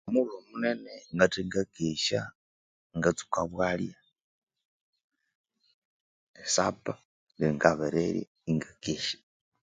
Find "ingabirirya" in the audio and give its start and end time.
7.45-8.25